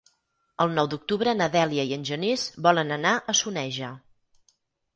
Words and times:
El 0.63 0.71
nou 0.77 0.87
d'octubre 0.93 1.35
na 1.41 1.49
Dèlia 1.57 1.85
i 1.91 1.93
en 1.99 2.07
Genís 2.11 2.47
volen 2.69 2.97
anar 2.99 3.13
a 3.35 3.39
Soneja. 3.43 3.95